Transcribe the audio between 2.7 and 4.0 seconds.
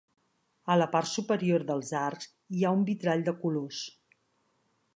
un vitrall de colors.